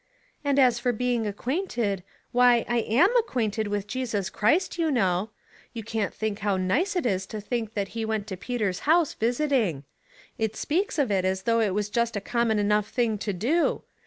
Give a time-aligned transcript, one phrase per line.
[0.43, 2.01] "'And as for being acquainted,
[2.31, 5.29] why I am acquainted with Jesus Christ, you know.
[5.73, 9.13] You can't think how nice it is to think that he went to Peter's house
[9.13, 9.83] visiting.
[10.39, 13.83] It speaks of it as though it was just a common enough thing to do.